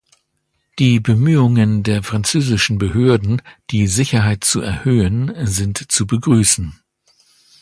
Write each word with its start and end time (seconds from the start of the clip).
Die 0.79 0.99
Bemühungen 0.99 1.83
der 1.83 2.01
französischen 2.01 2.79
Behörden, 2.79 3.39
die 3.69 3.85
Sicherheit 3.85 4.43
zu 4.43 4.59
erhöhen, 4.59 5.31
sind 5.45 5.91
zu 5.91 6.07
begrüßen. 6.07 6.73